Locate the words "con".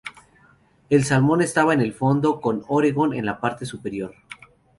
2.41-2.63